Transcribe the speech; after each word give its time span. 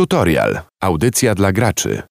Tutorial. 0.00 0.60
Audycja 0.80 1.34
dla 1.34 1.52
graczy. 1.52 2.02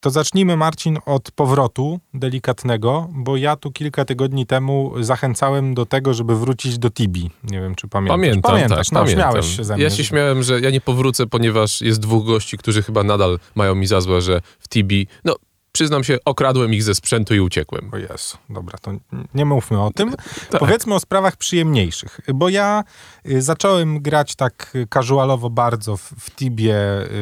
To 0.00 0.10
zacznijmy, 0.10 0.56
Marcin, 0.56 0.98
od 1.06 1.30
powrotu 1.30 2.00
delikatnego, 2.14 3.08
bo 3.12 3.36
ja 3.36 3.56
tu 3.56 3.72
kilka 3.72 4.04
tygodni 4.04 4.46
temu 4.46 4.92
zachęcałem 5.00 5.74
do 5.74 5.86
tego, 5.86 6.14
żeby 6.14 6.36
wrócić 6.38 6.78
do 6.78 6.90
Tibi. 6.90 7.30
Nie 7.44 7.60
wiem, 7.60 7.74
czy 7.74 7.88
pamiętasz. 7.88 8.14
Pamiętam, 8.14 8.52
Pamiętasz, 8.52 8.86
tak, 8.86 8.92
no, 8.92 9.00
pamiętam. 9.00 9.30
śmiałeś 9.30 9.56
się 9.56 9.64
ze 9.64 9.74
mnie. 9.74 9.84
Ja 9.84 9.90
się 9.90 10.04
śmiałem, 10.04 10.42
że 10.42 10.60
ja 10.60 10.70
nie 10.70 10.80
powrócę, 10.80 11.26
ponieważ 11.26 11.80
jest 11.80 12.00
dwóch 12.00 12.26
gości, 12.26 12.58
którzy 12.58 12.82
chyba 12.82 13.02
nadal 13.02 13.38
mają 13.54 13.74
mi 13.74 13.86
za 13.86 14.00
złe, 14.00 14.20
że 14.20 14.40
w 14.58 14.68
TB, 14.68 14.92
no 15.24 15.36
przyznam 15.72 16.04
się, 16.04 16.18
okradłem 16.24 16.74
ich 16.74 16.82
ze 16.82 16.94
sprzętu 16.94 17.34
i 17.34 17.40
uciekłem. 17.40 17.90
O 17.92 17.96
Jezu, 17.96 18.36
dobra, 18.50 18.78
to 18.78 18.92
nie 19.34 19.44
mówmy 19.44 19.82
o 19.82 19.90
tym. 19.90 20.14
Tak. 20.50 20.60
Powiedzmy 20.60 20.94
o 20.94 21.00
sprawach 21.00 21.36
przyjemniejszych, 21.36 22.20
bo 22.34 22.48
ja 22.48 22.84
y, 23.26 23.42
zacząłem 23.42 24.00
grać 24.00 24.34
tak 24.36 24.72
casualowo 24.94 25.50
bardzo 25.50 25.96
w, 25.96 26.02
w 26.02 26.30
Tibie 26.30 26.76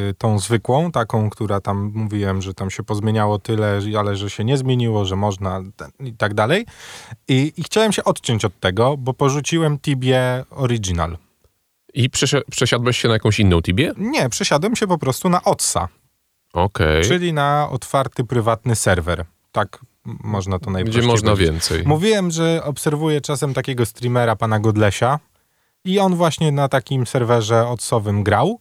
y, 0.09 0.13
tą 0.17 0.39
zwykłą, 0.39 0.91
taką, 0.91 1.29
która 1.29 1.61
tam 1.61 1.91
mówiłem, 1.95 2.41
że 2.41 2.53
tam 2.53 2.69
się 2.69 2.83
pozmieniało 2.83 3.39
tyle, 3.39 3.79
ale 3.99 4.15
że 4.15 4.29
się 4.29 4.43
nie 4.43 4.57
zmieniło, 4.57 5.05
że 5.05 5.15
można 5.15 5.61
i 5.99 6.13
tak 6.13 6.33
dalej. 6.33 6.65
I, 7.27 7.53
I 7.57 7.63
chciałem 7.63 7.91
się 7.91 8.03
odciąć 8.03 8.45
od 8.45 8.59
tego, 8.59 8.97
bo 8.97 9.13
porzuciłem 9.13 9.79
Tibie 9.79 10.45
Original. 10.49 11.17
I 11.93 12.09
przesi- 12.09 12.41
przesiadłeś 12.51 13.01
się 13.01 13.07
na 13.07 13.13
jakąś 13.13 13.39
inną 13.39 13.61
Tibię? 13.61 13.93
Nie, 13.97 14.29
przesiadłem 14.29 14.75
się 14.75 14.87
po 14.87 14.97
prostu 14.97 15.29
na 15.29 15.43
OTSA, 15.43 15.87
Okej. 16.53 17.03
czyli 17.03 17.33
na 17.33 17.67
otwarty, 17.71 18.23
prywatny 18.23 18.75
serwer. 18.75 19.25
Tak 19.51 19.79
można 20.05 20.59
to 20.59 20.63
Gdzie 20.65 20.71
najprościej 20.71 21.07
można 21.07 21.31
powiedzieć. 21.31 21.51
więcej. 21.51 21.83
Mówiłem, 21.85 22.31
że 22.31 22.61
obserwuję 22.63 23.21
czasem 23.21 23.53
takiego 23.53 23.85
streamera, 23.85 24.35
pana 24.35 24.59
Godlesia 24.59 25.19
i 25.85 25.99
on 25.99 26.15
właśnie 26.15 26.51
na 26.51 26.67
takim 26.67 27.07
serwerze 27.07 27.67
odsowym 27.67 28.23
grał. 28.23 28.59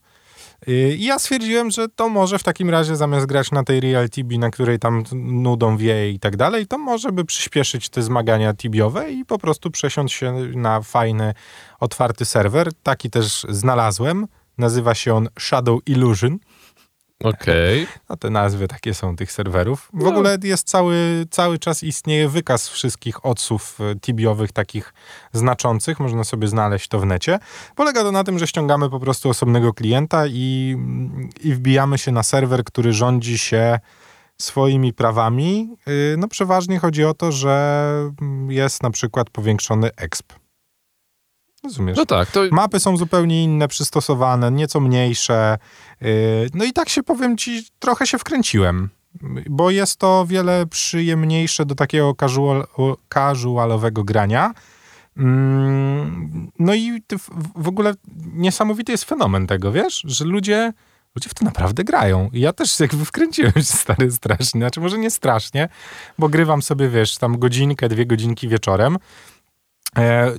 Yy, 0.66 0.94
I 0.94 1.04
ja 1.04 1.18
stwierdziłem, 1.18 1.70
że 1.70 1.88
to 1.88 2.08
może 2.08 2.38
w 2.38 2.42
takim 2.42 2.70
razie 2.70 2.96
zamiast 2.96 3.26
grać 3.26 3.50
na 3.50 3.64
tej 3.64 3.80
Real 3.80 4.08
TB, 4.08 4.38
na 4.38 4.50
której 4.50 4.78
tam 4.78 5.04
nudą 5.14 5.76
wieje 5.76 6.10
i 6.10 6.18
tak 6.20 6.36
dalej, 6.36 6.66
to 6.66 6.78
może 6.78 7.12
by 7.12 7.24
przyspieszyć 7.24 7.88
te 7.88 8.02
zmagania 8.02 8.54
tibiowe 8.54 9.12
i 9.12 9.24
po 9.24 9.38
prostu 9.38 9.70
przesiąść 9.70 10.14
się 10.14 10.32
na 10.54 10.80
fajny, 10.82 11.34
otwarty 11.80 12.24
serwer. 12.24 12.70
Taki 12.82 13.10
też 13.10 13.46
znalazłem. 13.48 14.26
Nazywa 14.58 14.94
się 14.94 15.14
on 15.14 15.28
Shadow 15.38 15.80
Illusion. 15.86 16.38
Okej. 17.24 17.86
No 18.08 18.16
te 18.16 18.30
nazwy 18.30 18.68
takie 18.68 18.94
są 18.94 19.16
tych 19.16 19.32
serwerów. 19.32 19.88
W 19.92 20.02
No. 20.02 20.08
ogóle 20.10 20.38
jest 20.42 20.68
cały, 20.68 21.26
cały 21.30 21.58
czas 21.58 21.82
istnieje 21.82 22.28
wykaz 22.28 22.68
wszystkich 22.68 23.26
odsów 23.26 23.78
e, 23.80 23.96
tibiowych 24.00 24.52
takich 24.52 24.94
znaczących. 25.32 26.00
Można 26.00 26.24
sobie 26.24 26.48
znaleźć 26.48 26.88
to 26.88 26.98
w 26.98 27.06
necie. 27.06 27.38
Polega 27.76 28.02
to 28.02 28.12
na 28.12 28.24
tym, 28.24 28.38
że 28.38 28.46
ściągamy 28.46 28.90
po 28.90 29.00
prostu 29.00 29.28
osobnego 29.28 29.72
klienta 29.72 30.26
i, 30.26 30.76
i 31.44 31.54
wbijamy 31.54 31.98
się 31.98 32.12
na 32.12 32.22
serwer, 32.22 32.64
który 32.64 32.92
rządzi 32.92 33.38
się 33.38 33.78
swoimi 34.38 34.92
prawami. 34.92 35.76
Yy, 35.86 36.16
No 36.18 36.28
przeważnie 36.28 36.78
chodzi 36.78 37.04
o 37.04 37.14
to, 37.14 37.32
że 37.32 37.92
mm, 38.22 38.50
jest 38.50 38.82
na 38.82 38.90
przykład 38.90 39.30
powiększony 39.30 39.90
exp. 39.96 40.32
Rozumiesz? 41.64 41.96
No 41.96 42.06
tak, 42.06 42.30
to 42.30 42.40
Mapy 42.52 42.80
są 42.80 42.96
zupełnie 42.96 43.44
inne, 43.44 43.68
przystosowane, 43.68 44.50
nieco 44.50 44.80
mniejsze. 44.80 45.58
Yy, 46.00 46.08
No 46.54 46.64
i 46.64 46.72
tak 46.72 46.88
się 46.88 47.02
powiem 47.02 47.36
ci, 47.36 47.62
trochę 47.78 48.06
się 48.06 48.18
wkręciłem, 48.18 48.88
bo 49.50 49.70
jest 49.70 49.96
to 49.96 50.26
wiele 50.28 50.66
przyjemniejsze 50.66 51.66
do 51.66 51.74
takiego 51.74 52.14
casual, 52.20 52.66
casualowego 53.14 54.04
grania. 54.04 54.54
Mm, 55.16 56.50
No 56.58 56.74
i 56.74 57.02
w 57.56 57.68
ogóle 57.68 57.94
niesamowity 58.34 58.92
jest 58.92 59.04
fenomen 59.04 59.46
tego, 59.46 59.72
wiesz, 59.72 60.02
że 60.04 60.24
ludzie, 60.24 60.72
ludzie 61.16 61.28
w 61.28 61.34
to 61.34 61.44
naprawdę 61.44 61.84
grają. 61.84 62.30
I 62.32 62.40
ja 62.40 62.52
też 62.52 62.80
jakby 62.80 63.04
wkręciłem 63.04 63.52
się 63.52 63.62
stary 63.62 64.10
strasznie, 64.10 64.60
znaczy 64.60 64.80
może 64.80 64.98
nie 64.98 65.10
strasznie, 65.10 65.68
bo 66.18 66.28
grywam 66.28 66.62
sobie, 66.62 66.88
wiesz, 66.88 67.18
tam 67.18 67.38
godzinkę, 67.38 67.88
dwie 67.88 68.06
godzinki 68.06 68.48
wieczorem. 68.48 68.98
E, 69.98 70.32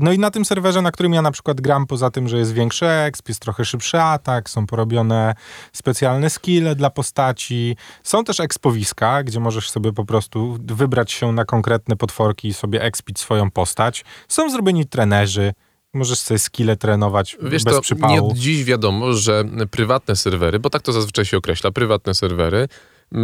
No 0.00 0.12
i 0.12 0.18
na 0.18 0.30
tym 0.30 0.44
serwerze, 0.44 0.82
na 0.82 0.92
którym 0.92 1.14
ja 1.14 1.22
na 1.22 1.30
przykład 1.30 1.60
gram, 1.60 1.86
poza 1.86 2.10
tym, 2.10 2.28
że 2.28 2.38
jest 2.38 2.52
większy 2.54 2.88
exp, 2.88 3.28
jest 3.28 3.40
trochę 3.40 3.64
szybszy 3.64 4.00
atak, 4.00 4.50
są 4.50 4.66
porobione 4.66 5.34
specjalne 5.72 6.30
skille 6.30 6.74
dla 6.74 6.90
postaci, 6.90 7.76
są 8.02 8.24
też 8.24 8.40
expowiska, 8.40 9.22
gdzie 9.22 9.40
możesz 9.40 9.70
sobie 9.70 9.92
po 9.92 10.04
prostu 10.04 10.58
wybrać 10.64 11.12
się 11.12 11.32
na 11.32 11.44
konkretne 11.44 11.96
potworki 11.96 12.48
i 12.48 12.54
sobie 12.54 12.82
expić 12.82 13.18
swoją 13.18 13.50
postać. 13.50 14.04
Są 14.28 14.50
zrobieni 14.50 14.86
trenerzy, 14.86 15.52
możesz 15.94 16.18
sobie 16.18 16.38
skille 16.38 16.76
trenować 16.76 17.36
Wiesz, 17.42 17.64
bez 17.64 17.74
to 17.74 17.80
przypału. 17.80 18.12
nie 18.14 18.22
od 18.22 18.32
dziś 18.36 18.64
wiadomo, 18.64 19.12
że 19.12 19.44
prywatne 19.70 20.16
serwery, 20.16 20.58
bo 20.58 20.70
tak 20.70 20.82
to 20.82 20.92
zazwyczaj 20.92 21.24
się 21.24 21.36
określa, 21.36 21.70
prywatne 21.70 22.14
serwery 22.14 22.68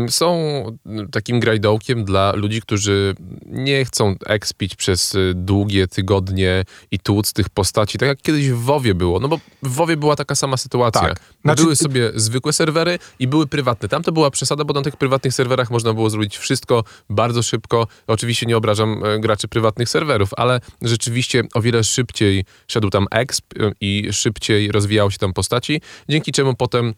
są 0.08 0.64
takim 1.12 1.40
grajdołkiem 1.40 2.04
dla 2.04 2.32
ludzi, 2.32 2.62
którzy 2.62 3.14
nie 3.46 3.84
chcą 3.84 4.14
expić 4.26 4.76
przez 4.76 5.14
y, 5.14 5.32
długie 5.34 5.88
tygodnie 5.88 6.64
i 6.90 6.98
tłuc 6.98 7.32
tych 7.32 7.48
postaci, 7.48 7.98
tak 7.98 8.08
jak 8.08 8.22
kiedyś 8.22 8.50
w 8.50 8.58
WoWie 8.58 8.94
było. 8.94 9.20
No 9.20 9.28
bo 9.28 9.40
w 9.62 9.74
WoWie 9.74 9.96
była 9.96 10.16
taka 10.16 10.34
sama 10.34 10.56
sytuacja. 10.56 11.00
Tak. 11.00 11.20
Znaczy- 11.44 11.62
były 11.62 11.76
sobie 11.76 12.10
zwykłe 12.14 12.52
serwery 12.52 12.98
i 13.18 13.28
były 13.28 13.46
prywatne. 13.46 13.88
Tam 13.88 14.02
to 14.02 14.12
była 14.12 14.30
przesada, 14.30 14.64
bo 14.64 14.74
na 14.74 14.82
tych 14.82 14.96
prywatnych 14.96 15.34
serwerach 15.34 15.70
można 15.70 15.92
było 15.92 16.10
zrobić 16.10 16.38
wszystko 16.38 16.84
bardzo 17.10 17.42
szybko. 17.42 17.86
Oczywiście 18.06 18.46
nie 18.46 18.56
obrażam 18.56 19.04
e, 19.04 19.20
graczy 19.20 19.48
prywatnych 19.48 19.88
serwerów, 19.88 20.30
ale 20.36 20.60
rzeczywiście 20.82 21.42
o 21.54 21.60
wiele 21.60 21.84
szybciej 21.84 22.44
szedł 22.68 22.90
tam 22.90 23.06
exp 23.10 23.44
y, 23.56 23.72
i 23.80 24.08
szybciej 24.12 24.72
rozwijało 24.72 25.10
się 25.10 25.18
tam 25.18 25.32
postaci, 25.32 25.80
dzięki 26.08 26.32
czemu 26.32 26.54
potem 26.54 26.94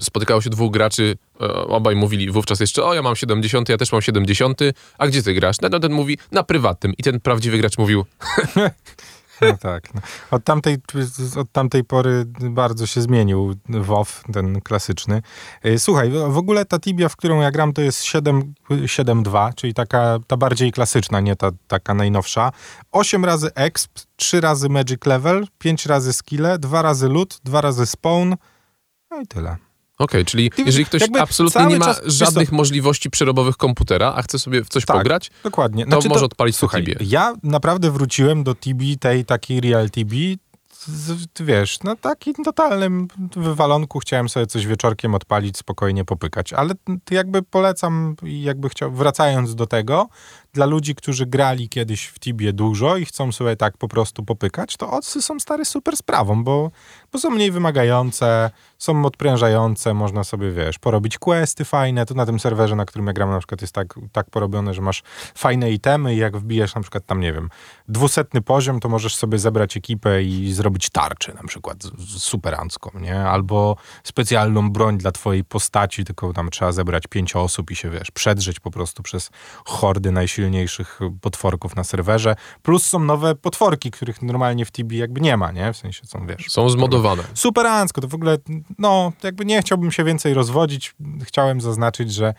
spotykało 0.00 0.40
się 0.40 0.50
dwóch 0.50 0.72
graczy, 0.72 1.16
e, 1.40 1.52
obaj 1.54 1.96
mówili 1.96 2.30
wówczas 2.30 2.60
jeszcze, 2.60 2.84
o 2.84 2.94
ja 2.94 3.02
mam 3.02 3.16
70, 3.16 3.68
ja 3.68 3.76
też 3.76 3.92
mam 3.92 4.02
70, 4.02 4.60
a 4.98 5.06
gdzie 5.06 5.22
ty 5.22 5.34
grasz? 5.34 5.60
No, 5.60 5.68
no 5.68 5.80
ten 5.80 5.92
mówi, 5.92 6.18
na 6.32 6.42
prywatnym. 6.42 6.94
I 6.98 7.02
ten 7.02 7.20
prawdziwy 7.20 7.58
gracz 7.58 7.78
mówił, 7.78 8.04
No 9.40 9.56
tak. 9.56 9.94
No. 9.94 10.00
Od, 10.30 10.44
tamtej, 10.44 10.76
od 11.36 11.52
tamtej 11.52 11.84
pory 11.84 12.24
bardzo 12.50 12.86
się 12.86 13.00
zmienił 13.00 13.54
WoW, 13.68 14.24
ten 14.32 14.60
klasyczny. 14.60 15.22
Y, 15.66 15.78
Słuchaj, 15.78 16.10
w 16.10 16.36
ogóle 16.36 16.64
ta 16.64 16.78
Tibia, 16.78 17.08
w 17.08 17.16
którą 17.16 17.40
ja 17.40 17.50
gram, 17.50 17.72
to 17.72 17.82
jest 17.82 18.04
7 18.04 18.54
7.2, 18.70 19.54
czyli 19.54 19.74
taka 19.74 20.18
ta 20.26 20.36
bardziej 20.36 20.72
klasyczna, 20.72 21.20
nie 21.20 21.36
ta 21.36 21.50
taka 21.68 21.94
najnowsza. 21.94 22.52
8 22.92 23.24
razy 23.24 23.54
exp, 23.54 23.98
3 24.16 24.40
razy 24.40 24.68
magic 24.68 25.06
level, 25.06 25.46
5 25.58 25.86
razy 25.86 26.12
skille, 26.12 26.58
2 26.58 26.82
razy 26.82 27.08
loot, 27.08 27.40
2 27.44 27.60
razy 27.60 27.86
spawn. 27.86 28.34
No 29.10 29.20
i 29.20 29.26
tyle. 29.26 29.56
Okej, 29.98 30.24
czyli 30.24 30.50
Ty- 30.50 30.62
jeżeli 30.62 30.84
ktoś 30.84 31.00
jakby 31.00 31.20
absolutnie 31.20 31.66
nie 31.66 31.78
ma 31.78 31.84
czas- 31.84 32.00
żadnych 32.06 32.50
co- 32.50 32.56
możliwości 32.56 33.10
przerobowych 33.10 33.56
komputera, 33.56 34.12
a 34.16 34.22
chce 34.22 34.38
sobie 34.38 34.64
w 34.64 34.68
coś 34.68 34.84
Tak. 34.84 34.96
pograć, 34.96 35.30
Dokładnie. 35.44 35.86
to 35.86 36.00
może 36.08 36.24
odpalić 36.24 36.56
Słuchaj, 36.56 36.84
ja 37.00 37.34
naprawdę 37.42 37.90
wróciłem 37.90 38.44
do 38.44 38.54
Tibi, 38.54 38.98
tej 38.98 39.24
takiej 39.24 39.60
Real 39.60 39.90
Tibi, 39.90 40.38
z- 40.86 41.42
wiesz, 41.42 41.82
na 41.82 41.96
takim 41.96 42.34
totalnym 42.34 43.08
wywalonku 43.36 43.98
chciałem 43.98 44.28
sobie 44.28 44.46
coś 44.46 44.66
wieczorkiem 44.66 45.14
odpalić, 45.14 45.56
spokojnie 45.58 46.04
popykać, 46.04 46.52
ale 46.52 46.74
jakby 47.10 47.42
polecam 47.42 48.16
i 48.22 48.42
jakby 48.42 48.68
chciał, 48.68 48.92
wracając 48.92 49.54
do 49.54 49.66
tego, 49.66 50.08
dla 50.56 50.66
ludzi, 50.66 50.94
którzy 50.94 51.26
grali 51.26 51.68
kiedyś 51.68 52.06
w 52.06 52.18
Tibie 52.18 52.52
dużo 52.52 52.96
i 52.96 53.04
chcą 53.04 53.32
sobie 53.32 53.56
tak 53.56 53.76
po 53.76 53.88
prostu 53.88 54.24
popykać, 54.24 54.76
to 54.76 54.90
odsy 54.90 55.22
są 55.22 55.40
stary 55.40 55.64
super 55.64 55.96
sprawą, 55.96 56.44
bo, 56.44 56.70
bo 57.12 57.18
są 57.18 57.30
mniej 57.30 57.50
wymagające, 57.50 58.50
są 58.78 59.04
odprężające, 59.04 59.94
można 59.94 60.24
sobie, 60.24 60.52
wiesz, 60.52 60.78
porobić 60.78 61.18
questy 61.18 61.64
fajne, 61.64 62.06
to 62.06 62.14
na 62.14 62.26
tym 62.26 62.40
serwerze, 62.40 62.76
na 62.76 62.84
którym 62.84 63.06
ja 63.06 63.12
gram 63.12 63.30
na 63.30 63.38
przykład 63.38 63.60
jest 63.60 63.74
tak, 63.74 63.94
tak 64.12 64.30
porobione, 64.30 64.74
że 64.74 64.82
masz 64.82 65.02
fajne 65.34 65.72
itemy 65.72 66.14
i 66.14 66.18
jak 66.18 66.36
wbijesz 66.36 66.74
na 66.74 66.80
przykład 66.80 67.06
tam, 67.06 67.20
nie 67.20 67.32
wiem, 67.32 67.50
dwusetny 67.88 68.42
poziom, 68.42 68.80
to 68.80 68.88
możesz 68.88 69.16
sobie 69.16 69.38
zebrać 69.38 69.76
ekipę 69.76 70.22
i 70.22 70.52
zrobić 70.52 70.90
tarczę 70.90 71.34
na 71.34 71.48
przykład 71.48 71.78
superancką, 72.16 72.90
nie? 73.00 73.20
Albo 73.20 73.76
specjalną 74.04 74.70
broń 74.70 74.98
dla 74.98 75.12
twojej 75.12 75.44
postaci, 75.44 76.04
tylko 76.04 76.32
tam 76.32 76.50
trzeba 76.50 76.72
zebrać 76.72 77.06
pięć 77.06 77.36
osób 77.36 77.70
i 77.70 77.76
się, 77.76 77.90
wiesz, 77.90 78.10
przedrzeć 78.10 78.60
po 78.60 78.70
prostu 78.70 79.02
przez 79.02 79.30
hordy 79.64 80.12
najsilniejszych 80.12 80.45
potworków 81.20 81.76
na 81.76 81.84
serwerze. 81.84 82.36
Plus 82.62 82.86
są 82.86 82.98
nowe 82.98 83.34
potworki, 83.34 83.90
których 83.90 84.22
normalnie 84.22 84.64
w 84.64 84.72
Tibi 84.72 84.98
jakby 84.98 85.20
nie 85.20 85.36
ma, 85.36 85.52
nie? 85.52 85.72
W 85.72 85.76
sensie 85.76 86.06
są, 86.06 86.26
wiesz... 86.26 86.46
są 86.48 86.68
zmodowane. 86.68 87.22
Superancko, 87.34 88.00
to 88.00 88.08
w 88.08 88.14
ogóle, 88.14 88.38
no, 88.78 89.12
jakby 89.22 89.44
nie 89.44 89.60
chciałbym 89.60 89.92
się 89.92 90.04
więcej 90.04 90.34
rozwodzić. 90.34 90.94
Chciałem 91.24 91.60
zaznaczyć, 91.60 92.12
że 92.12 92.34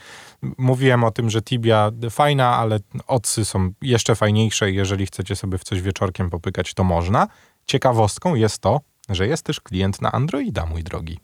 mówiłem 0.57 1.03
o 1.03 1.11
tym, 1.11 1.29
że 1.29 1.41
Tibia 1.41 1.91
fajna, 2.09 2.57
ale 2.57 2.79
odsy 3.07 3.45
są 3.45 3.71
jeszcze 3.81 4.15
fajniejsze 4.15 4.71
i 4.71 4.75
jeżeli 4.75 5.05
chcecie 5.05 5.35
sobie 5.35 5.57
w 5.57 5.63
coś 5.63 5.81
wieczorkiem 5.81 6.29
popykać, 6.29 6.73
to 6.73 6.83
można. 6.83 7.27
Ciekawostką 7.65 8.35
jest 8.35 8.59
to, 8.59 8.81
że 9.09 9.27
jest 9.27 9.43
też 9.43 9.61
klient 9.61 10.01
na 10.01 10.11
Androida, 10.11 10.65
mój 10.65 10.83
drogi. 10.83 11.19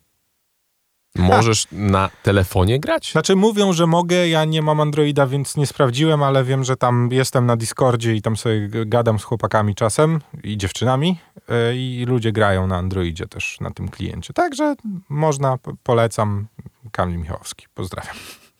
Możesz 1.18 1.68
na 1.72 2.10
telefonie 2.24 2.80
grać? 2.80 3.12
Znaczy 3.12 3.36
mówią, 3.36 3.74
że 3.74 3.88
mogę, 3.88 4.28
ja 4.28 4.46
nie 4.46 4.62
mam 4.62 4.80
Androida, 4.80 5.28
więc 5.28 5.58
nie 5.58 5.68
sprawdziłem, 5.68 6.24
ale 6.24 6.44
wiem, 6.44 6.64
że 6.64 6.78
tam 6.78 7.10
jestem 7.12 7.46
na 7.46 7.58
Discordzie 7.58 8.16
i 8.16 8.22
tam 8.22 8.38
sobie 8.38 8.70
gadam 8.86 9.20
z 9.20 9.24
chłopakami 9.24 9.76
czasem 9.76 10.20
i 10.44 10.58
dziewczynami 10.58 11.20
yy, 11.50 11.56
i 11.76 12.06
ludzie 12.08 12.32
grają 12.32 12.68
na 12.68 12.78
Androidzie 12.78 13.28
też, 13.28 13.58
na 13.62 13.72
tym 13.72 13.90
kliencie. 13.90 14.34
Także 14.34 14.76
można, 15.10 15.58
polecam. 15.84 16.48
Kamil 16.92 17.20
Michałowski, 17.20 17.66
pozdrawiam. 17.74 18.16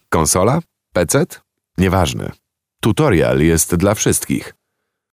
Konsola? 0.10 0.60
PC? 0.94 1.26
Nieważne. 1.78 2.32
Tutorial 2.82 3.40
jest 3.40 3.76
dla 3.76 3.96
wszystkich. 3.96 4.54